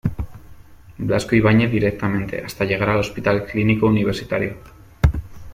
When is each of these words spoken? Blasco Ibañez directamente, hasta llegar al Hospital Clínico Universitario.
Blasco 0.97 1.35
Ibañez 1.35 1.69
directamente, 1.69 2.43
hasta 2.43 2.65
llegar 2.65 2.89
al 2.89 2.97
Hospital 3.01 3.45
Clínico 3.45 3.85
Universitario. 3.85 4.57